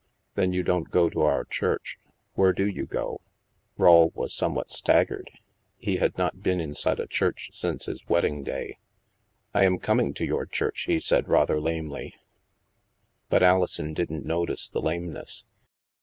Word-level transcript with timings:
"Then 0.33 0.51
you 0.51 0.63
don't 0.63 0.89
go 0.89 1.11
to 1.11 1.21
our 1.21 1.43
church. 1.45 1.99
Where 2.33 2.53
do 2.53 2.65
you 2.67 2.87
go?" 2.87 3.21
Rawle 3.79 4.09
was 4.15 4.33
somewhat 4.33 4.71
staggered. 4.71 5.29
He 5.77 5.97
had 5.97 6.17
not 6.17 6.41
been 6.41 6.59
inside 6.59 6.99
a 6.99 7.05
church 7.05 7.51
since 7.53 7.85
his 7.85 8.09
wedding 8.09 8.41
day." 8.43 8.79
I 9.53 9.63
am 9.63 9.77
coming 9.77 10.15
to 10.15 10.25
your 10.25 10.47
church," 10.47 10.85
he 10.87 10.99
said 10.99 11.29
rather 11.29 11.59
lamely. 11.61 12.15
But 13.29 13.43
Alison 13.43 13.93
didn't 13.93 14.25
notice 14.25 14.69
the 14.69 14.81
lameness. 14.81 15.45